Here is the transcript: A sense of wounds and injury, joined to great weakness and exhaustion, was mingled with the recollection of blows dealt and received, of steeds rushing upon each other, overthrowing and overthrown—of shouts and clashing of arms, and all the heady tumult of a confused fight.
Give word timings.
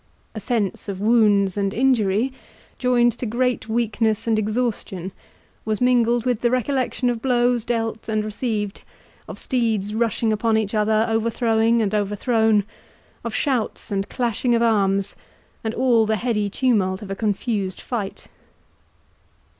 A 0.33 0.39
sense 0.39 0.89
of 0.89 0.99
wounds 0.99 1.55
and 1.57 1.75
injury, 1.75 2.33
joined 2.79 3.11
to 3.19 3.27
great 3.27 3.69
weakness 3.69 4.25
and 4.25 4.39
exhaustion, 4.39 5.11
was 5.63 5.79
mingled 5.79 6.25
with 6.25 6.41
the 6.41 6.49
recollection 6.49 7.07
of 7.11 7.21
blows 7.21 7.63
dealt 7.63 8.09
and 8.09 8.25
received, 8.25 8.81
of 9.27 9.37
steeds 9.37 9.93
rushing 9.93 10.33
upon 10.33 10.57
each 10.57 10.73
other, 10.73 11.05
overthrowing 11.07 11.83
and 11.83 11.93
overthrown—of 11.93 13.35
shouts 13.35 13.91
and 13.91 14.09
clashing 14.09 14.55
of 14.55 14.63
arms, 14.63 15.15
and 15.63 15.75
all 15.75 16.07
the 16.07 16.15
heady 16.15 16.49
tumult 16.49 17.03
of 17.03 17.11
a 17.11 17.15
confused 17.15 17.79
fight. 17.79 18.25